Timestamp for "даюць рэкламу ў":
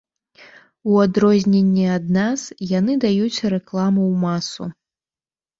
3.07-4.13